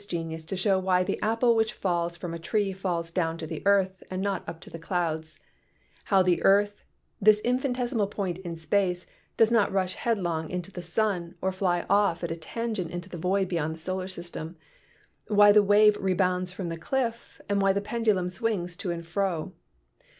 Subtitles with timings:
[0.07, 3.61] genius to show why the apple which falls from a tree falls down to the
[3.67, 5.39] earth and not up to the clouds;
[6.05, 6.83] how the earth,
[7.21, 9.05] this infinitesimal point in space,
[9.37, 13.15] does not rush headlong into the sun or fly off at a tangent into the
[13.19, 14.55] void beyond the solar system;
[15.27, 19.05] why the wave re bounds from the cliff and why the pendulum swings to and
[19.05, 19.53] fro.